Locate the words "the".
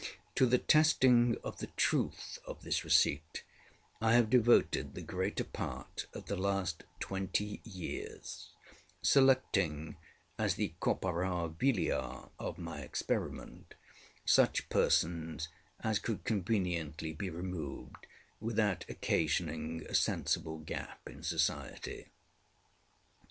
0.47-0.57, 1.59-1.67, 4.95-5.03, 6.25-6.35, 10.55-10.73